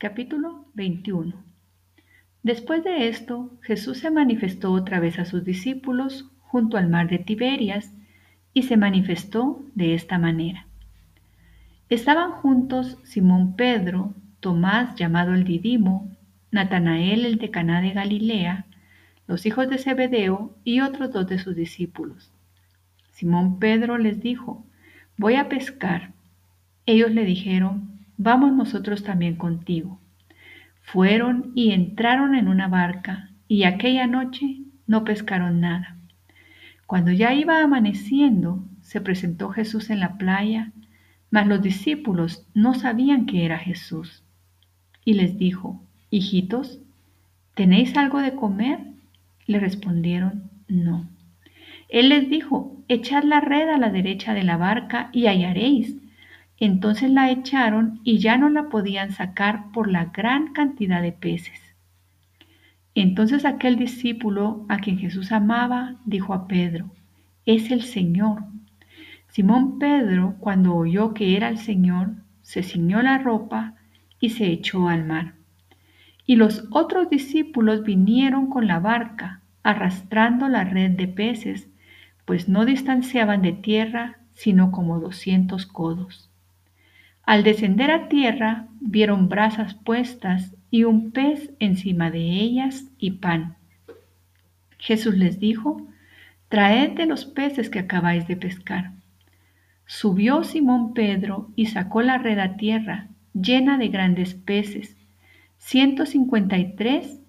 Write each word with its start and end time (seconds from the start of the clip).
Capítulo 0.00 0.64
21 0.74 1.34
Después 2.44 2.84
de 2.84 3.08
esto, 3.08 3.50
Jesús 3.62 3.98
se 3.98 4.12
manifestó 4.12 4.70
otra 4.70 5.00
vez 5.00 5.18
a 5.18 5.24
sus 5.24 5.44
discípulos 5.44 6.30
junto 6.38 6.76
al 6.76 6.88
mar 6.88 7.08
de 7.08 7.18
Tiberias 7.18 7.92
y 8.54 8.62
se 8.62 8.76
manifestó 8.76 9.60
de 9.74 9.94
esta 9.94 10.16
manera. 10.16 10.68
Estaban 11.88 12.30
juntos 12.30 12.98
Simón 13.02 13.56
Pedro, 13.56 14.14
Tomás 14.38 14.94
llamado 14.94 15.34
el 15.34 15.42
Didimo, 15.42 16.08
Natanael 16.52 17.26
el 17.26 17.38
de 17.38 17.50
Caná 17.50 17.80
de 17.80 17.90
Galilea, 17.90 18.66
los 19.26 19.46
hijos 19.46 19.68
de 19.68 19.78
Zebedeo 19.78 20.54
y 20.62 20.78
otros 20.80 21.10
dos 21.12 21.26
de 21.26 21.40
sus 21.40 21.56
discípulos. 21.56 22.30
Simón 23.10 23.58
Pedro 23.58 23.98
les 23.98 24.20
dijo, 24.20 24.64
voy 25.16 25.34
a 25.34 25.48
pescar. 25.48 26.12
Ellos 26.86 27.10
le 27.10 27.24
dijeron, 27.24 27.97
vamos 28.18 28.52
nosotros 28.52 29.02
también 29.02 29.36
contigo. 29.36 29.98
Fueron 30.82 31.52
y 31.54 31.70
entraron 31.70 32.34
en 32.34 32.48
una 32.48 32.68
barca, 32.68 33.30
y 33.46 33.62
aquella 33.62 34.06
noche 34.06 34.58
no 34.86 35.04
pescaron 35.04 35.60
nada. 35.60 35.96
Cuando 36.86 37.12
ya 37.12 37.34
iba 37.34 37.62
amaneciendo, 37.62 38.64
se 38.82 39.00
presentó 39.00 39.50
Jesús 39.50 39.90
en 39.90 40.00
la 40.00 40.18
playa, 40.18 40.72
mas 41.30 41.46
los 41.46 41.62
discípulos 41.62 42.46
no 42.54 42.74
sabían 42.74 43.26
que 43.26 43.44
era 43.44 43.58
Jesús. 43.58 44.24
Y 45.04 45.14
les 45.14 45.38
dijo, 45.38 45.82
Hijitos, 46.10 46.80
¿tenéis 47.54 47.96
algo 47.96 48.20
de 48.20 48.34
comer? 48.34 48.80
Le 49.46 49.60
respondieron, 49.60 50.50
No. 50.68 51.06
Él 51.90 52.08
les 52.08 52.28
dijo, 52.30 52.76
Echad 52.88 53.24
la 53.24 53.40
red 53.40 53.68
a 53.68 53.76
la 53.76 53.90
derecha 53.90 54.32
de 54.32 54.42
la 54.42 54.56
barca 54.56 55.10
y 55.12 55.26
hallaréis. 55.26 55.96
Entonces 56.60 57.10
la 57.10 57.30
echaron 57.30 58.00
y 58.02 58.18
ya 58.18 58.36
no 58.36 58.48
la 58.48 58.68
podían 58.68 59.12
sacar 59.12 59.70
por 59.72 59.90
la 59.90 60.06
gran 60.06 60.52
cantidad 60.52 61.00
de 61.00 61.12
peces. 61.12 61.60
Entonces 62.94 63.44
aquel 63.44 63.76
discípulo 63.76 64.66
a 64.68 64.78
quien 64.78 64.98
Jesús 64.98 65.30
amaba 65.30 65.96
dijo 66.04 66.34
a 66.34 66.48
Pedro, 66.48 66.90
es 67.46 67.70
el 67.70 67.82
Señor. 67.82 68.42
Simón 69.28 69.78
Pedro, 69.78 70.34
cuando 70.40 70.74
oyó 70.74 71.14
que 71.14 71.36
era 71.36 71.48
el 71.48 71.58
Señor, 71.58 72.10
se 72.42 72.62
ciñó 72.62 73.02
la 73.02 73.18
ropa 73.18 73.74
y 74.18 74.30
se 74.30 74.46
echó 74.48 74.88
al 74.88 75.04
mar. 75.04 75.34
Y 76.26 76.36
los 76.36 76.66
otros 76.70 77.08
discípulos 77.08 77.84
vinieron 77.84 78.50
con 78.50 78.66
la 78.66 78.80
barca, 78.80 79.42
arrastrando 79.62 80.48
la 80.48 80.64
red 80.64 80.90
de 80.90 81.08
peces, 81.08 81.68
pues 82.24 82.48
no 82.48 82.64
distanciaban 82.64 83.42
de 83.42 83.52
tierra 83.52 84.18
sino 84.32 84.70
como 84.70 85.00
doscientos 85.00 85.66
codos. 85.66 86.27
Al 87.28 87.42
descender 87.42 87.90
a 87.90 88.08
tierra 88.08 88.68
vieron 88.80 89.28
brasas 89.28 89.74
puestas 89.74 90.56
y 90.70 90.84
un 90.84 91.10
pez 91.10 91.50
encima 91.58 92.10
de 92.10 92.20
ellas 92.20 92.86
y 92.98 93.10
pan. 93.10 93.56
Jesús 94.78 95.14
les 95.14 95.38
dijo, 95.38 95.86
Traed 96.48 96.92
de 96.92 97.04
los 97.04 97.26
peces 97.26 97.68
que 97.68 97.80
acabáis 97.80 98.26
de 98.28 98.36
pescar. 98.38 98.92
Subió 99.84 100.42
Simón 100.42 100.94
Pedro 100.94 101.50
y 101.54 101.66
sacó 101.66 102.00
la 102.00 102.16
red 102.16 102.38
a 102.38 102.56
tierra, 102.56 103.08
llena 103.34 103.76
de 103.76 103.88
grandes 103.88 104.32
peces, 104.32 104.96
ciento 105.58 106.06
cincuenta 106.06 106.56
y 106.56 106.76
tres, 106.76 107.20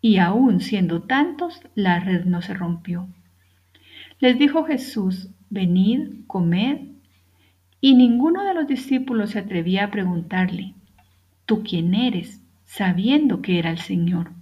y 0.00 0.16
aún 0.20 0.62
siendo 0.62 1.02
tantos, 1.02 1.60
la 1.74 2.00
red 2.00 2.24
no 2.24 2.40
se 2.40 2.54
rompió. 2.54 3.08
Les 4.20 4.38
dijo 4.38 4.64
Jesús, 4.64 5.28
venid, 5.50 6.24
comed, 6.28 6.93
y 7.84 7.94
ninguno 7.94 8.44
de 8.44 8.54
los 8.54 8.66
discípulos 8.66 9.32
se 9.32 9.40
atrevía 9.40 9.84
a 9.84 9.90
preguntarle, 9.90 10.72
¿tú 11.44 11.62
quién 11.62 11.92
eres? 11.92 12.40
sabiendo 12.64 13.42
que 13.42 13.58
era 13.58 13.68
el 13.68 13.76
Señor. 13.76 14.32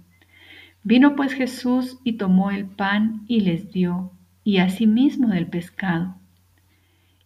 Vino 0.81 1.17
pues 1.17 1.33
Jesús 1.33 1.99
y 2.05 2.13
tomó 2.13 2.51
el 2.51 2.67
pan 2.67 3.25
y 3.27 3.41
les 3.41 3.69
dio, 3.69 4.13
y 4.45 4.59
asimismo 4.59 5.27
del 5.27 5.47
pescado. 5.47 6.15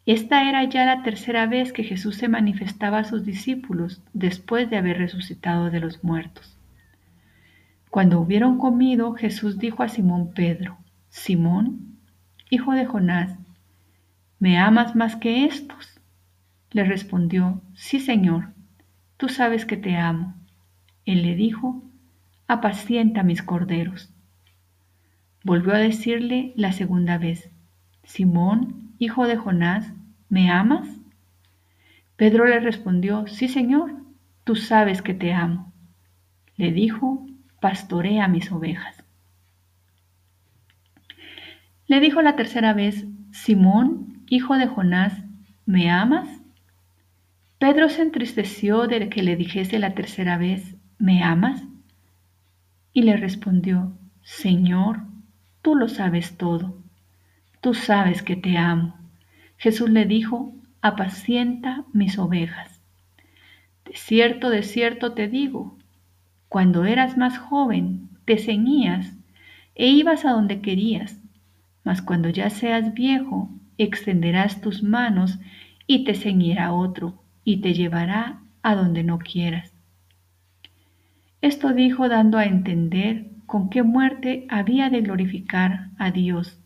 Esta 0.07 0.49
era 0.49 0.63
ya 0.63 0.85
la 0.85 1.03
tercera 1.03 1.45
vez 1.45 1.71
que 1.71 1.83
Jesús 1.83 2.15
se 2.15 2.29
manifestaba 2.29 2.97
a 2.97 3.03
sus 3.03 3.23
discípulos 3.23 4.01
después 4.13 4.71
de 4.71 4.77
haber 4.77 4.97
resucitado 4.97 5.69
de 5.69 5.81
los 5.81 6.03
muertos. 6.03 6.57
Cuando 7.91 8.19
hubieron 8.19 8.57
comido, 8.57 9.13
Jesús 9.13 9.59
dijo 9.59 9.83
a 9.83 9.87
Simón 9.87 10.33
Pedro, 10.33 10.79
Simón, 11.09 11.99
hijo 12.49 12.71
de 12.71 12.87
Jonás, 12.87 13.37
¿me 14.39 14.57
amas 14.57 14.95
más 14.95 15.15
que 15.15 15.45
estos? 15.45 15.96
Le 16.71 16.83
respondió, 16.83 17.61
Sí, 17.73 17.99
Señor, 17.99 18.53
tú 19.17 19.29
sabes 19.29 19.65
que 19.65 19.77
te 19.77 19.95
amo. 19.95 20.35
Él 21.05 21.21
le 21.21 21.35
dijo, 21.35 21.83
apacienta 22.47 23.23
mis 23.23 23.41
corderos. 23.41 24.13
Volvió 25.43 25.73
a 25.73 25.79
decirle 25.79 26.53
la 26.55 26.73
segunda 26.73 27.17
vez, 27.17 27.49
Simón, 28.03 28.93
hijo 28.99 29.27
de 29.27 29.37
Jonás, 29.37 29.93
¿me 30.29 30.49
amas? 30.49 30.87
Pedro 32.15 32.45
le 32.45 32.59
respondió, 32.59 33.27
sí, 33.27 33.47
Señor, 33.47 33.95
tú 34.43 34.55
sabes 34.55 35.01
que 35.01 35.13
te 35.13 35.33
amo. 35.33 35.71
Le 36.57 36.71
dijo, 36.71 37.25
pastorea 37.61 38.27
mis 38.27 38.51
ovejas. 38.51 39.03
Le 41.85 41.99
dijo 41.99 42.21
la 42.21 42.35
tercera 42.35 42.73
vez, 42.73 43.05
Simón, 43.31 44.23
hijo 44.27 44.57
de 44.57 44.67
Jonás, 44.67 45.13
¿me 45.65 45.89
amas? 45.89 46.27
Pedro 47.59 47.89
se 47.89 48.03
entristeció 48.03 48.85
de 48.85 49.09
que 49.09 49.23
le 49.23 49.35
dijese 49.35 49.79
la 49.79 49.95
tercera 49.95 50.37
vez, 50.37 50.75
¿me 50.99 51.23
amas? 51.23 51.63
Y 52.93 53.01
le 53.01 53.17
respondió, 53.17 53.97
Señor, 54.21 54.99
tú 55.63 55.73
lo 55.73 55.87
sabes 55.87 56.37
todo, 56.37 56.77
tú 57.59 57.73
sabes 57.73 58.21
que 58.21 58.35
te 58.35 58.57
amo. 58.57 58.95
Jesús 59.57 59.89
le 59.89 60.05
dijo, 60.05 60.53
apacienta 60.83 61.83
mis 61.93 62.19
ovejas. 62.19 62.79
De 63.85 63.95
cierto, 63.95 64.51
de 64.51 64.61
cierto 64.61 65.13
te 65.13 65.27
digo, 65.27 65.79
cuando 66.49 66.85
eras 66.85 67.17
más 67.17 67.39
joven, 67.39 68.09
te 68.25 68.37
ceñías 68.37 69.15
e 69.73 69.87
ibas 69.87 70.25
a 70.25 70.31
donde 70.31 70.61
querías, 70.61 71.19
mas 71.83 72.03
cuando 72.03 72.29
ya 72.29 72.51
seas 72.51 72.93
viejo, 72.93 73.49
extenderás 73.79 74.61
tus 74.61 74.83
manos 74.83 75.39
y 75.87 76.03
te 76.03 76.13
ceñirá 76.13 76.71
otro 76.71 77.23
y 77.47 77.61
te 77.61 77.73
llevará 77.73 78.41
a 78.61 78.75
donde 78.75 79.05
no 79.05 79.19
quieras. 79.19 79.71
Esto 81.39 81.71
dijo 81.71 82.09
dando 82.09 82.37
a 82.37 82.43
entender 82.43 83.27
con 83.45 83.69
qué 83.69 83.83
muerte 83.83 84.45
había 84.49 84.89
de 84.89 84.99
glorificar 84.99 85.91
a 85.97 86.11
Dios. 86.11 86.59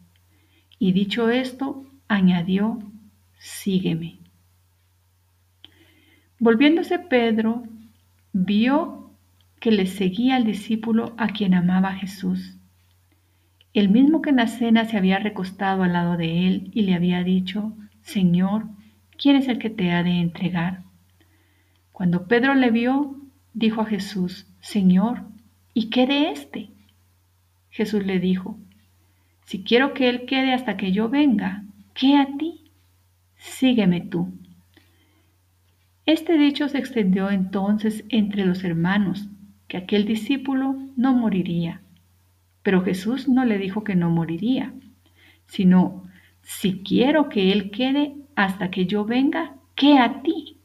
Y 0.79 0.93
dicho 0.93 1.29
esto, 1.29 1.85
añadió, 2.07 2.79
sígueme. 3.37 4.17
Volviéndose 6.39 6.97
Pedro, 6.97 7.61
vio 8.33 9.11
que 9.59 9.69
le 9.69 9.85
seguía 9.85 10.35
al 10.35 10.45
discípulo 10.45 11.13
a 11.15 11.27
quien 11.27 11.53
amaba 11.53 11.93
Jesús, 11.93 12.57
el 13.75 13.89
mismo 13.89 14.23
que 14.23 14.31
en 14.31 14.37
la 14.37 14.47
cena 14.47 14.85
se 14.85 14.97
había 14.97 15.19
recostado 15.19 15.83
al 15.83 15.93
lado 15.93 16.17
de 16.17 16.47
él 16.47 16.71
y 16.73 16.81
le 16.81 16.95
había 16.95 17.23
dicho, 17.23 17.71
Señor, 18.01 18.65
¿quién 19.21 19.35
es 19.35 19.47
el 19.47 19.59
que 19.59 19.69
te 19.69 19.91
ha 19.91 20.03
de 20.03 20.19
entregar? 20.19 20.81
Cuando 21.91 22.27
Pedro 22.27 22.55
le 22.55 22.71
vio, 22.71 23.15
dijo 23.53 23.81
a 23.81 23.85
Jesús, 23.85 24.47
Señor, 24.61 25.21
¿y 25.73 25.89
qué 25.89 26.07
de 26.07 26.31
éste? 26.31 26.71
Jesús 27.69 28.03
le 28.03 28.19
dijo, 28.19 28.57
si 29.45 29.63
quiero 29.63 29.93
que 29.93 30.09
él 30.09 30.25
quede 30.25 30.53
hasta 30.53 30.75
que 30.75 30.91
yo 30.91 31.07
venga, 31.07 31.63
¿qué 31.93 32.17
a 32.17 32.27
ti? 32.37 32.71
Sígueme 33.37 34.01
tú. 34.01 34.33
Este 36.07 36.37
dicho 36.37 36.67
se 36.67 36.79
extendió 36.79 37.29
entonces 37.29 38.03
entre 38.09 38.45
los 38.45 38.63
hermanos, 38.63 39.27
que 39.67 39.77
aquel 39.77 40.05
discípulo 40.05 40.75
no 40.97 41.13
moriría. 41.13 41.81
Pero 42.63 42.83
Jesús 42.83 43.29
no 43.29 43.45
le 43.45 43.59
dijo 43.59 43.83
que 43.83 43.95
no 43.95 44.09
moriría, 44.09 44.73
sino, 45.45 46.03
si 46.41 46.81
quiero 46.81 47.29
que 47.29 47.51
él 47.51 47.69
quede 47.69 48.15
hasta 48.43 48.71
que 48.71 48.85
yo 48.87 49.05
venga, 49.05 49.53
¿qué 49.75 49.99
a 49.99 50.21
ti? 50.23 50.57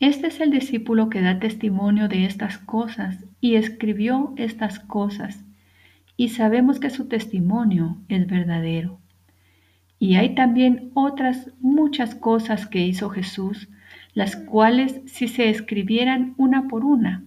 Este 0.00 0.28
es 0.28 0.40
el 0.40 0.50
discípulo 0.50 1.10
que 1.10 1.20
da 1.20 1.38
testimonio 1.38 2.08
de 2.08 2.24
estas 2.24 2.58
cosas 2.58 3.24
y 3.40 3.56
escribió 3.56 4.32
estas 4.36 4.78
cosas, 4.78 5.44
y 6.16 6.30
sabemos 6.30 6.80
que 6.80 6.90
su 6.90 7.06
testimonio 7.06 7.98
es 8.08 8.26
verdadero. 8.26 8.98
Y 9.98 10.16
hay 10.16 10.34
también 10.34 10.90
otras 10.94 11.50
muchas 11.60 12.14
cosas 12.14 12.66
que 12.66 12.86
hizo 12.86 13.10
Jesús, 13.10 13.68
las 14.14 14.36
cuales 14.36 15.00
si 15.06 15.28
se 15.28 15.50
escribieran 15.50 16.34
una 16.38 16.66
por 16.68 16.84
una, 16.84 17.24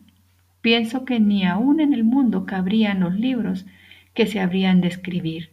pienso 0.62 1.06
que 1.06 1.20
ni 1.20 1.46
aún 1.46 1.80
en 1.80 1.94
el 1.94 2.04
mundo 2.04 2.48
cabrían 2.48 3.02
los 3.02 3.14
libros 3.14 3.68
que 4.16 4.26
se 4.26 4.40
habrían 4.40 4.82
de 4.82 4.88
escribir. 4.88 5.52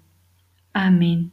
Amén. 0.73 1.33